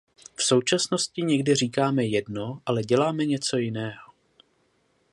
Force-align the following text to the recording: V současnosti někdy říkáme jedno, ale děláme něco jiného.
V 0.35 0.43
současnosti 0.43 1.21
někdy 1.21 1.55
říkáme 1.55 2.05
jedno, 2.05 2.61
ale 2.65 2.81
děláme 2.83 3.25
něco 3.25 3.57
jiného. 3.57 4.13